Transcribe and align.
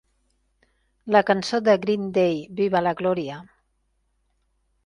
La 1.15 1.21
cançó 1.27 1.59
de 1.67 1.77
Green 1.85 2.09
Day 2.17 2.33
"¡Viva 2.63 2.83
la 2.89 2.97
Gloria!" 3.03 3.41